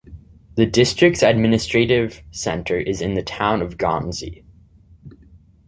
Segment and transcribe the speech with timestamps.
[0.55, 4.43] The district's administrative centre is the town of Ghanzi.